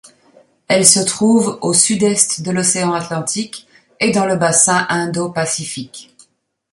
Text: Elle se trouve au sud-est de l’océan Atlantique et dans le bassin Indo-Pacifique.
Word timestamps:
Elle 0.67 0.87
se 0.87 0.99
trouve 0.99 1.59
au 1.61 1.73
sud-est 1.73 2.41
de 2.41 2.49
l’océan 2.49 2.93
Atlantique 2.95 3.67
et 3.99 4.09
dans 4.09 4.25
le 4.25 4.35
bassin 4.35 4.87
Indo-Pacifique. 4.89 6.15